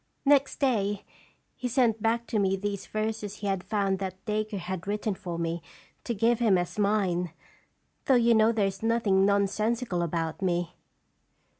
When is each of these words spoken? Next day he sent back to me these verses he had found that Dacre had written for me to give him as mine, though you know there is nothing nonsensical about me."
Next 0.25 0.57
day 0.59 1.05
he 1.55 1.67
sent 1.67 2.01
back 2.01 2.25
to 2.25 2.39
me 2.39 2.55
these 2.57 2.87
verses 2.87 3.35
he 3.35 3.45
had 3.45 3.63
found 3.63 3.99
that 3.99 4.15
Dacre 4.25 4.57
had 4.57 4.87
written 4.87 5.13
for 5.13 5.37
me 5.37 5.61
to 6.05 6.15
give 6.15 6.39
him 6.39 6.57
as 6.57 6.79
mine, 6.79 7.31
though 8.05 8.15
you 8.15 8.33
know 8.33 8.51
there 8.51 8.65
is 8.65 8.81
nothing 8.81 9.27
nonsensical 9.27 10.01
about 10.01 10.41
me." 10.41 10.73